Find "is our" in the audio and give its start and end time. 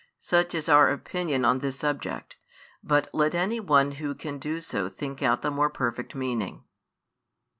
0.55-0.89